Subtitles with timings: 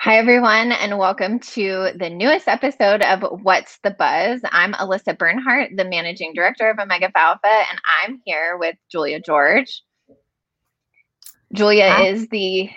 [0.00, 4.40] Hi, everyone, and welcome to the newest episode of What's the Buzz.
[4.44, 9.18] I'm Alyssa Bernhardt, the managing director of Omega Phi Alpha, and I'm here with Julia
[9.18, 9.82] George.
[11.52, 12.06] Julia Hi.
[12.06, 12.70] is the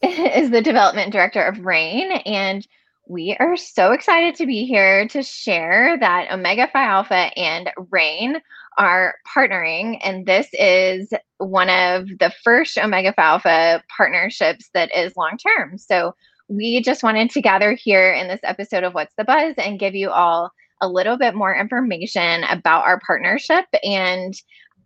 [0.02, 2.64] is the development director of RAINN, and
[3.08, 8.40] we are so excited to be here to share that Omega Phi Alpha and RAINN
[8.78, 15.16] are partnering, and this is one of the first Omega Phi Alpha partnerships that is
[15.16, 15.76] long term.
[15.76, 16.14] So
[16.48, 19.94] we just wanted to gather here in this episode of What's the Buzz and give
[19.94, 24.34] you all a little bit more information about our partnership and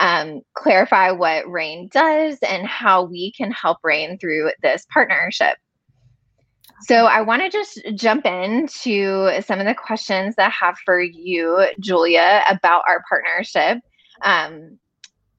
[0.00, 5.56] um, clarify what RAINN does and how we can help RAINN through this partnership.
[6.82, 11.00] So I want to just jump into some of the questions that I have for
[11.00, 13.78] you, Julia, about our partnership.
[14.22, 14.78] Um,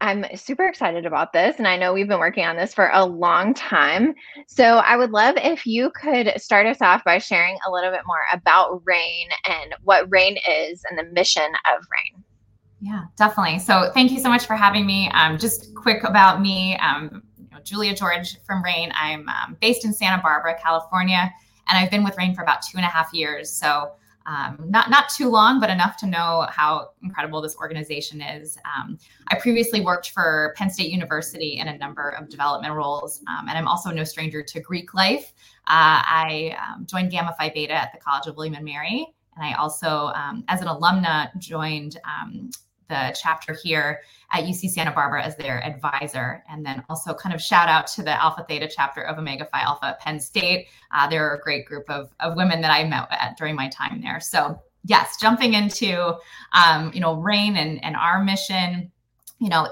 [0.02, 3.06] I'm super excited about this, and I know we've been working on this for a
[3.06, 4.14] long time.
[4.48, 8.02] So I would love if you could start us off by sharing a little bit
[8.06, 12.24] more about RAINN and what RAINN is and the mission of RAINN.
[12.82, 13.60] Yeah, definitely.
[13.60, 15.10] So thank you so much for having me.
[15.14, 16.78] Um, just quick about me.
[16.80, 17.24] Um,
[17.64, 18.92] Julia George from RAINN.
[18.96, 21.32] I'm um, based in Santa Barbara, California,
[21.68, 23.52] and I've been with RAINN for about two and a half years.
[23.52, 23.92] So
[24.26, 28.58] um, not not too long, but enough to know how incredible this organization is.
[28.66, 28.98] Um,
[29.28, 33.58] I previously worked for Penn State University in a number of development roles, um, and
[33.58, 35.34] I'm also no stranger to Greek life.
[35.68, 39.46] Uh, I um, joined Gamma Phi Beta at the College of William and Mary, and
[39.46, 42.50] I also, um, as an alumna, joined um,
[42.90, 46.44] the chapter here at UC Santa Barbara as their advisor.
[46.50, 49.62] And then also kind of shout out to the Alpha Theta chapter of Omega Phi
[49.62, 50.68] Alpha at Penn State.
[50.94, 54.02] Uh, they're a great group of, of women that I met at during my time
[54.02, 54.20] there.
[54.20, 56.16] So yes, jumping into,
[56.54, 58.92] um, you know, RAINN and, and our mission,
[59.40, 59.70] you know,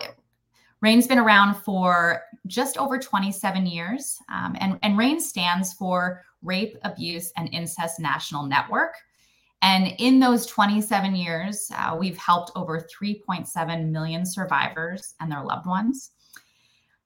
[0.81, 4.17] RAINN's been around for just over 27 years.
[4.29, 8.95] Um, and, and RAINN stands for Rape, Abuse, and Incest National Network.
[9.61, 15.67] And in those 27 years, uh, we've helped over 3.7 million survivors and their loved
[15.67, 16.11] ones.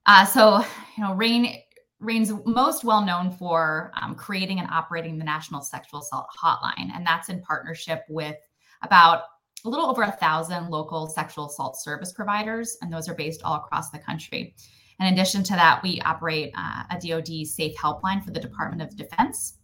[0.05, 0.63] Uh, so,
[0.97, 1.57] you know, RAINN
[2.01, 7.05] RAINN's most well known for um, creating and operating the National Sexual Assault Hotline, and
[7.05, 8.35] that's in partnership with
[8.83, 9.23] about
[9.63, 13.55] a little over a thousand local sexual assault service providers, and those are based all
[13.55, 14.55] across the country.
[14.99, 18.95] In addition to that, we operate uh, a DoD safe helpline for the Department of
[18.95, 19.57] Defense,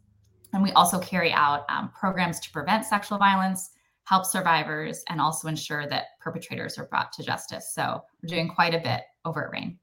[0.53, 3.71] and we also carry out um, programs to prevent sexual violence,
[4.03, 7.73] help survivors, and also ensure that perpetrators are brought to justice.
[7.73, 9.77] So we're doing quite a bit over at RAINN.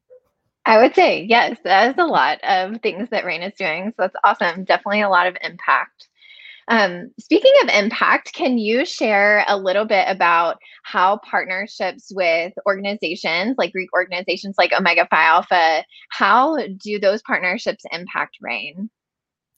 [0.66, 3.92] I would say, yes, that is a lot of things that RAINN is doing.
[3.96, 4.64] So that's awesome.
[4.64, 6.08] Definitely a lot of impact.
[6.68, 13.54] Um, speaking of impact, can you share a little bit about how partnerships with organizations
[13.56, 18.90] like Greek organizations like Omega Phi Alpha, how do those partnerships impact RAINN?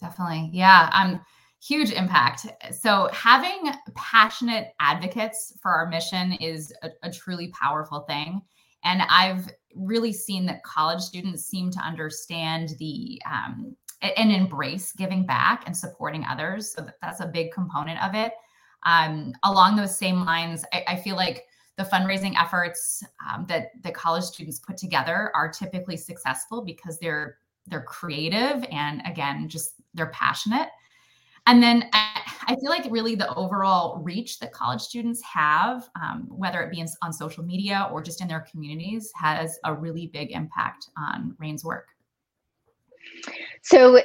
[0.00, 0.50] Definitely.
[0.53, 0.91] Yeah.
[0.93, 1.21] Um,
[1.62, 2.47] huge impact.
[2.72, 8.41] So having passionate advocates for our mission is a, a truly powerful thing.
[8.83, 15.27] And I've really seen that college students seem to understand the um, and embrace giving
[15.27, 16.72] back and supporting others.
[16.72, 18.33] So that, that's a big component of it.
[18.87, 21.44] Um, along those same lines, I, I, feel like
[21.77, 27.37] the fundraising efforts um, that the college students put together are typically successful because they're
[27.66, 30.69] they're creative and again just they're passionate.
[31.47, 36.61] And then I, feel like really the overall reach that college students have um, whether
[36.62, 40.33] it be in, on social media or just in their communities has a really big
[40.33, 41.87] impact on RAINN's work.
[43.62, 44.01] So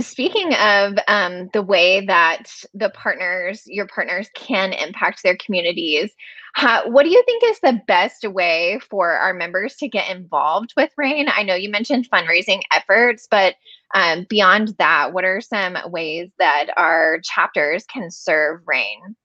[0.00, 2.44] speaking of um, the way that
[2.74, 6.10] the partners your partners can impact their communities
[6.54, 10.72] how, what do you think is the best way for our members to get involved
[10.76, 11.26] with RAINN?
[11.34, 13.54] I know you mentioned fundraising efforts but
[13.94, 19.16] um, beyond that what are some ways that our chapters can serve RAINN?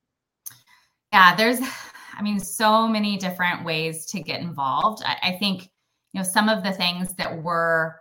[1.11, 1.59] Yeah there's
[2.13, 5.03] i mean so many different ways to get involved.
[5.05, 5.69] I, I think
[6.13, 7.93] you know some of the things that we're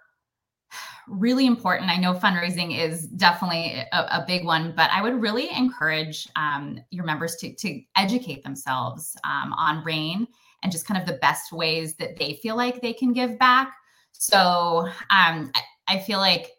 [1.09, 1.91] really important.
[1.91, 6.81] I know fundraising is definitely a, a big one, but I would really encourage um,
[6.91, 10.27] your members to, to educate themselves um, on RAINN
[10.63, 13.73] and just kind of the best ways that they feel like they can give back.
[14.13, 15.53] So um,
[15.87, 16.51] I, feel like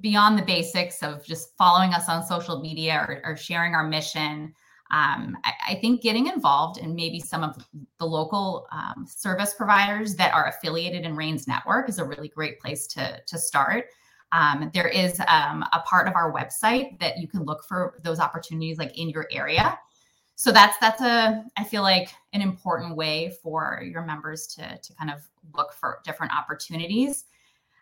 [0.00, 4.54] beyond the basics of just following us on social media or, or sharing our mission,
[4.90, 7.64] um, I, I, think getting involved in maybe some of
[7.98, 12.58] the local um, service providers that are affiliated in RAINN's network is a really great
[12.58, 13.86] place to, to start.
[14.32, 18.18] Um, there is um, a part of our website that you can look for those
[18.18, 19.78] opportunities like in your area.
[20.34, 24.94] So that's that's a I feel like an important way for your members to to
[24.94, 25.20] kind of
[25.54, 27.26] look for different opportunities.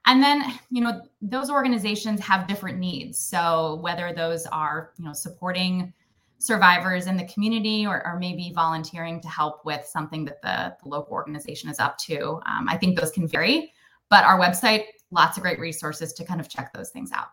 [0.06, 5.12] and then you know those organizations have different needs so whether those are you know
[5.12, 5.92] supporting
[6.38, 10.88] survivors in the community or, or maybe volunteering to help with something that the, the
[10.88, 12.40] local organization is up to.
[12.46, 13.72] Um, i think those can vary
[14.10, 17.28] but our website lots of great resources to kind of check those things out.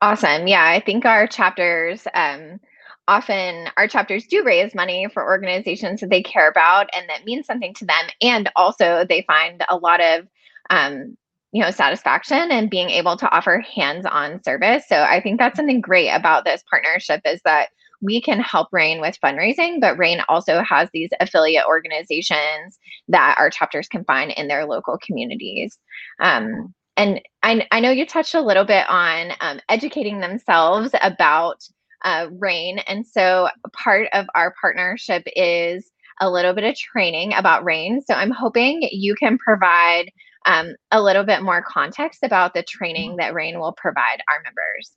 [0.00, 0.46] Awesome.
[0.46, 2.60] Yeah i think our chapters um,
[3.08, 7.46] often our chapters do raise money for organizations that they care about and that means
[7.46, 8.06] something to them.
[8.20, 10.26] And also they find a lot of
[10.70, 11.16] um,
[11.52, 14.84] you know satisfaction and being able to offer hands-on service.
[14.88, 17.68] So i think that's something great about this partnership is that
[18.02, 22.78] we can help RAINN with fundraising but RAINN also has these affiliate organizations
[23.08, 25.78] that our chapters can find in their local communities.
[26.20, 31.62] Um, and I, I know you touched a little bit on um, educating themselves about
[32.04, 32.78] uh, RAINN.
[32.80, 35.90] And so part of our partnership is
[36.20, 38.00] a little bit of training about RAINN.
[38.02, 40.10] So i'm hoping you can provide
[40.46, 43.18] um, a little bit more context about the training mm-hmm.
[43.18, 44.92] that RAINN will provide our members.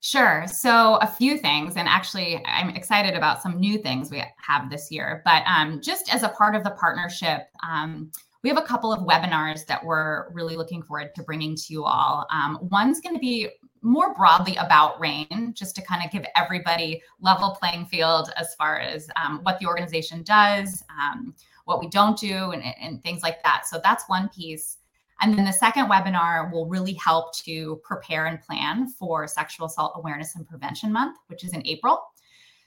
[0.00, 0.44] Sure.
[0.46, 4.90] So, a few things, and actually, I'm excited about some new things we have this
[4.90, 5.22] year.
[5.24, 8.10] But um, just as a part of the partnership, um,
[8.42, 11.84] we have a couple of webinars that we're really looking forward to bringing to you
[11.84, 12.26] all.
[12.30, 13.48] Um, one's going to be
[13.80, 18.78] more broadly about RAINN, just to kind of give everybody level playing field as far
[18.78, 23.42] as um, what the organization does, um, what we don't do, and, and things like
[23.42, 23.66] that.
[23.66, 24.78] So that's one piece.
[25.20, 29.92] And then the second webinar will really help to prepare and plan for Sexual Assault
[29.96, 32.02] Awareness and Prevention Month, which is in April.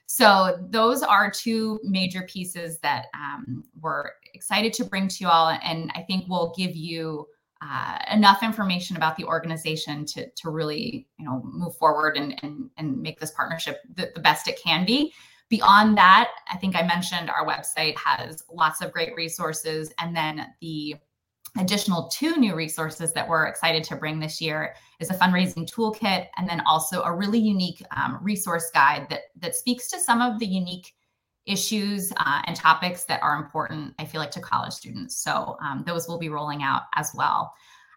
[0.08, 5.50] So those are two major pieces that um, we're excited to bring to you all,
[5.62, 7.28] and I think will give you
[7.62, 12.70] uh, enough information about the organization to to really you know move forward and and,
[12.78, 15.14] and make this partnership the, the best it can be.
[15.50, 19.94] Beyond that, I think I mentioned our website has lots of great resources.
[20.00, 20.96] And then the
[21.58, 26.28] additional two new resources that we're excited to bring this year is a fundraising toolkit
[26.38, 30.40] and then also a really unique um, resource guide that that speaks to some of
[30.40, 30.94] the unique
[31.46, 35.84] issues uh, and topics that are important i feel like to college students so um,
[35.88, 37.54] those will be rolling out as well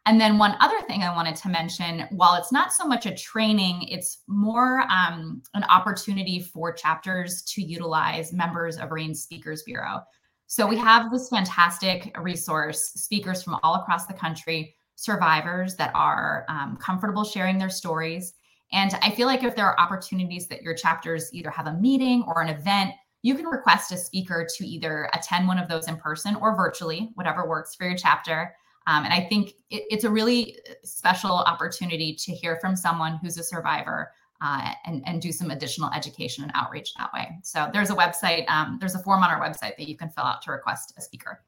[0.06, 3.14] and then one other thing I wanted to mention, while it's not so much a
[3.14, 10.00] training, it's more um, an opportunity for chapters to utilize members of RAINN Speakers Bureau.
[10.46, 16.44] So we have this fantastic resource, speakers from all across the country, survivors that are
[16.48, 18.32] um, comfortable sharing their stories.
[18.72, 22.24] And I feel like if there are opportunities that your chapters either have a meeting
[22.26, 22.92] or an event,
[23.22, 27.10] you can request a speaker to either attend one of those in person or virtually,
[27.14, 28.54] whatever works for your chapter.
[28.86, 33.38] Um, and I think it, it's a really special opportunity to hear from someone who's
[33.38, 37.28] a survivor uh, and, and do some additional education and outreach that way.
[37.42, 40.24] So there's a website, um, there's a form on our website that you can fill
[40.24, 41.40] out to request a speaker.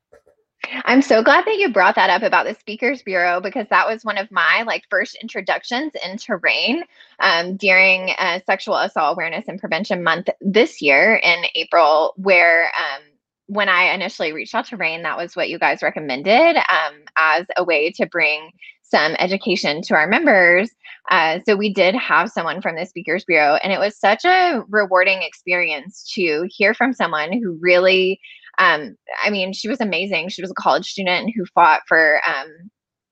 [0.84, 4.04] I'm so glad that you brought that up about the Speakers Bureau because that was
[4.04, 6.84] one of my like first introductions into RAINN
[7.18, 13.02] um, during uh, Sexual Assault Awareness and Prevention Month this year in April, where um,
[13.46, 17.46] when I initially reached out to RAINN, that was what you guys recommended um, as
[17.56, 18.50] a way to bring
[18.82, 20.70] some education to our members.
[21.10, 24.62] Uh, so we did have someone from the Speakers Bureau, and it was such a
[24.68, 28.20] rewarding experience to hear from someone who really,
[28.58, 30.28] um, I mean, she was amazing.
[30.28, 32.48] She was a college student who fought for, um,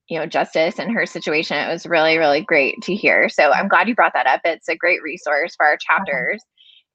[0.08, 1.56] you know, justice in her situation.
[1.56, 3.28] It was really, really great to hear.
[3.28, 4.42] So I'm glad you brought that up.
[4.44, 6.42] It's a great resource for our chapters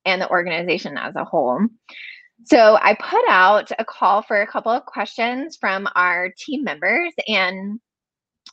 [0.06, 1.60] and the organization as a whole.
[2.44, 7.14] So I put out a call for a couple of questions from our team members.
[7.28, 7.80] And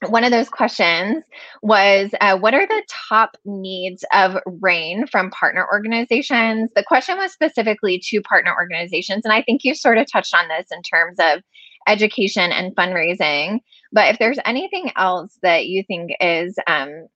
[0.07, 1.23] one of those questions
[1.63, 6.71] was uh, What are the top needs of RAINN from partner organizations?
[6.75, 9.25] The question was specifically to partner organizations.
[9.25, 11.43] And I think you sort of touched on this in terms of
[11.87, 13.59] education and fundraising.
[13.93, 17.09] But if there's anything else that you think is um,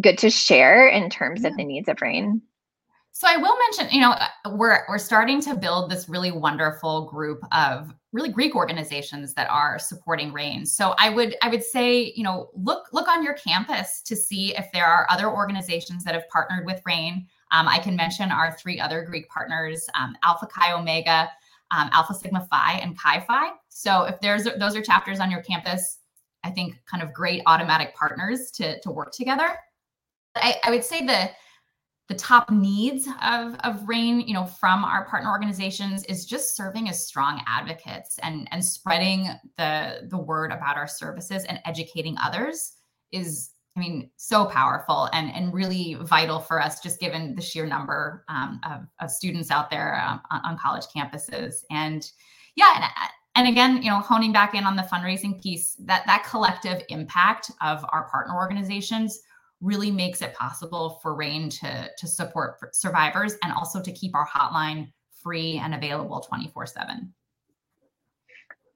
[0.00, 1.48] good to share in terms yeah.
[1.48, 2.42] of the needs of RAINN.
[3.18, 7.06] So I will mention, you know, uh, we're we're starting to build this really wonderful
[7.06, 10.66] group of really Greek organizations that are supporting RAINN.
[10.66, 14.54] So I would I would say, you know, look look on your campus to see
[14.54, 17.26] if there are other organizations that have partnered with RAINN.
[17.52, 21.30] Um, I can mention our three other Greek partners, um, Alpha Chi Omega,
[21.70, 23.52] um, Alpha Sigma Phi, and Chi Phi.
[23.70, 26.00] So if there's those are chapters on your campus,
[26.44, 29.56] I think kind of great automatic partners to to work together.
[30.34, 31.30] I, I would say the
[32.08, 36.88] the top needs of, of RAINN, you know, from our partner organizations is just serving
[36.88, 42.74] as strong advocates and, and spreading the, the word about our services and educating others
[43.10, 47.66] is, I mean, so powerful and, and really vital for us, just given the sheer
[47.66, 51.56] number um, of, of students out there um, on, on, college campuses.
[51.70, 52.08] And
[52.54, 52.84] yeah, and
[53.34, 57.50] and again, you know, honing back in on the fundraising piece, that that collective impact
[57.60, 59.20] of our partner organizations
[59.60, 64.26] really makes it possible for RAINN to to support survivors and also to keep our
[64.26, 67.12] hotline free and available 24 7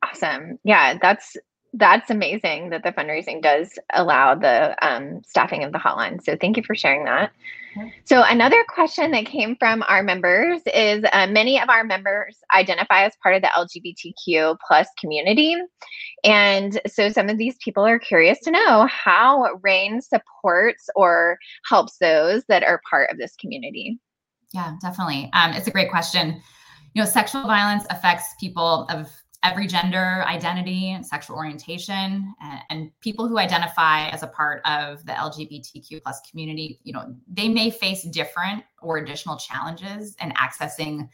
[0.02, 0.58] awesome.
[0.64, 1.36] Yeah that's
[1.74, 6.22] that's amazing that the fundraising does allow the um, staffing of the hotline.
[6.22, 7.32] So thank you for sharing that.
[8.04, 13.04] So another question that came from our members is uh, many of our members identify
[13.04, 15.54] as part of the LGBTQ plus community.
[16.24, 21.98] And so some of these people are curious to know how RAINN supports or helps
[21.98, 23.98] those that are part of this community.
[24.52, 25.30] Yeah, definitely.
[25.32, 26.42] Um, it's a great question.
[26.94, 29.08] You know, sexual violence affects people of
[29.42, 35.12] every gender identity sexual orientation and, and, people who identify as a part of the
[35.12, 41.08] lgbtq plus community you know they may face different or additional challenges in accessing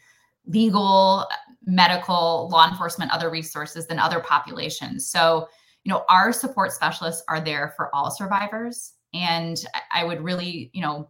[0.47, 1.27] legal
[1.65, 5.09] medical law enforcement other resources than other populations.
[5.09, 5.47] So
[5.83, 8.93] you know our support specialists are there for all survivors.
[9.13, 9.57] And
[9.91, 11.09] i would really you know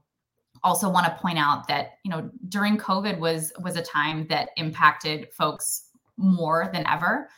[0.63, 4.49] also want to point out that you know during covid was was a time that
[4.55, 5.86] impacted folks
[6.17, 7.29] more than ever.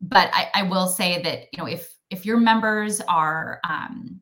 [0.00, 4.20] But I, I will say that you know if if your members are um,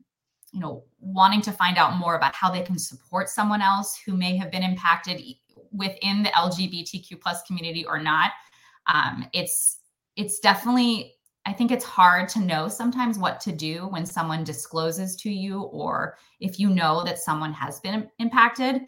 [0.55, 4.15] you know wanting to find out more about how they can support someone else who
[4.15, 5.21] may have been impacted
[5.71, 8.31] within the lgbtq plus community or not
[8.91, 9.79] um, it's
[10.15, 11.13] it's definitely
[11.45, 15.63] i think it's hard to know sometimes what to do when someone discloses to you
[15.63, 18.81] or if you know that someone has been impacted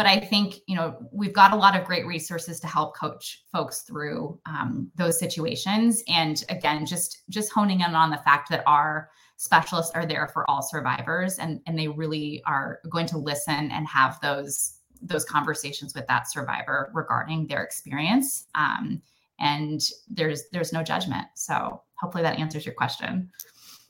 [0.00, 3.44] but I think you know we've got a lot of great resources to help coach
[3.52, 6.02] folks through um, those situations.
[6.08, 10.50] And again, just just honing in on the fact that our specialists are there for
[10.50, 15.94] all survivors, and and they really are going to listen and have those those conversations
[15.94, 18.46] with that survivor regarding their experience.
[18.54, 19.02] Um,
[19.38, 21.26] and there's there's no judgment.
[21.34, 23.28] So hopefully that answers your question.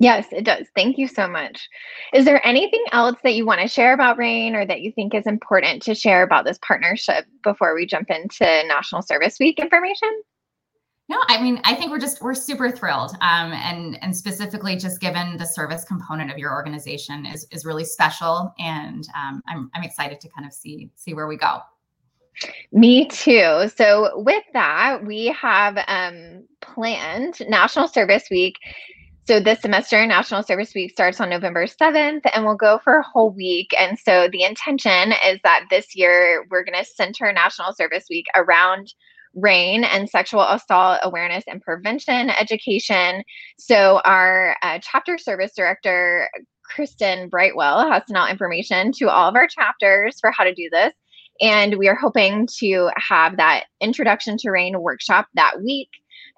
[0.00, 0.66] Yes, it does.
[0.74, 1.68] Thank you so much.
[2.14, 5.14] Is there anything else that you want to share about RAINN or that you think
[5.14, 10.08] is important to share about this partnership before we jump into National Service Week information?
[11.10, 15.00] No, I mean, I think we're just we're super thrilled, um, and and specifically just
[15.00, 19.82] given the service component of your organization is is really special, and um, I'm I'm
[19.82, 21.58] excited to kind of see see where we go.
[22.72, 23.68] Me too.
[23.76, 28.56] So with that, we have um, planned National Service Week
[29.30, 33.02] so this semester, National Service Week starts on November 7th and we'll go for a
[33.04, 33.70] whole week.
[33.78, 38.26] And so the intention is that this year we're going to center National Service Week
[38.34, 38.92] around
[39.36, 43.22] RAINN and sexual assault awareness and prevention education.
[43.56, 46.28] So our uh, chapter service director,
[46.64, 50.68] Kristen Brightwell, has sent out information to all of our chapters for how to do
[50.72, 50.92] this.
[51.40, 55.90] And we are hoping to have that introduction to RAINN workshop that week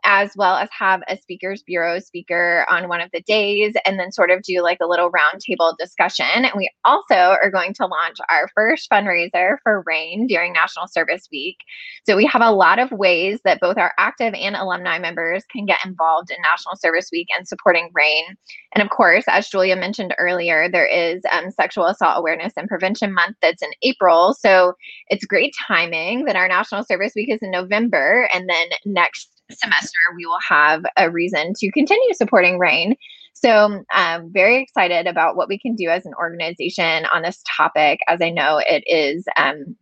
[0.05, 4.13] as well as have a speakers bureau speaker on one of the days and then
[4.13, 6.27] sort of do like a little roundtable discussion.
[6.35, 11.29] And we also are going to launch our first fundraiser for RAINN during National Service
[11.31, 11.57] Week.
[12.05, 15.67] So we have a lot of ways that both our active and alumni members can
[15.67, 18.37] get involved in National Service Week and supporting RAINN.
[18.75, 23.13] And of course, as Julia mentioned earlier, there is um, Sexual Assault Awareness and Prevention
[23.13, 24.35] Month that's in April.
[24.39, 24.75] So
[25.09, 28.29] it's great timing that our National Service Week is in November.
[28.33, 32.95] And then next semester, we will have a reason to continue supporting RAINN.
[33.35, 38.01] So I'm very excited about what we can do as an organization on this topic,
[38.09, 39.77] as I know it is um,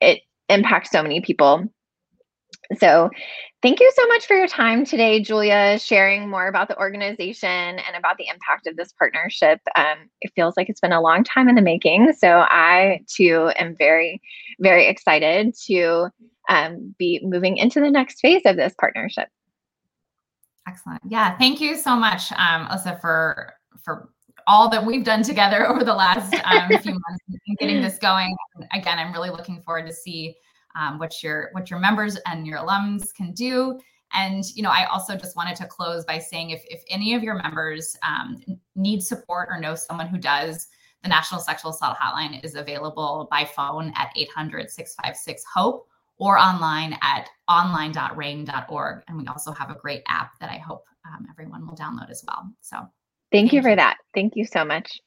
[0.00, 1.64] it impacts so many people.
[2.78, 3.10] So
[3.62, 7.96] thank you so much for your time today, Julia, sharing more about the organization and
[7.96, 9.60] about the impact of this partnership.
[9.76, 12.14] Um, it feels like it's been a long time in the making.
[12.18, 14.20] So I too am very,
[14.60, 16.08] very excited to
[16.48, 19.28] um, be moving into the next phase of this partnership.
[20.66, 21.02] Excellent.
[21.06, 21.36] Yeah.
[21.36, 24.10] Thank you so much, um, Alyssa, for for
[24.46, 28.34] all that we've done together over the last um, few months in getting this going.
[28.72, 30.34] Again, I'm really looking forward to see
[30.76, 33.78] um, what your what your members and your alums can do.
[34.12, 37.22] And you know, I also just wanted to close by saying if if any of
[37.22, 38.42] your members um,
[38.74, 40.68] need support or know someone who does,
[41.02, 45.86] the National Sexual Assault Hotline is available by phone at 800 656 HOPE
[46.18, 49.02] or online at online.rainn.org.
[49.08, 52.24] And we also have a great app that I hope um, everyone will download as
[52.26, 52.50] well.
[52.60, 52.90] So thank,
[53.32, 53.98] thank you for that.
[54.14, 55.00] Thank you so much.